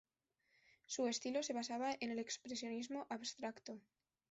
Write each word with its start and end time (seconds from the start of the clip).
Su 0.87 1.05
estilo 1.05 1.43
se 1.43 1.53
basaba 1.53 1.95
en 1.99 2.09
el 2.09 2.17
expresionismo 2.17 3.05
abstracto. 3.11 3.79